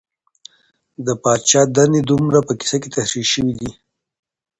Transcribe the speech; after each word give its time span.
د 1.05 1.07
پادشاه 1.23 1.67
دندې 1.75 2.01
د 2.03 2.09
هومر 2.17 2.35
په 2.47 2.53
کيسه 2.59 2.77
کي 2.81 2.89
تشريح 2.95 3.27
سوې 3.33 3.53
دي. 3.59 3.69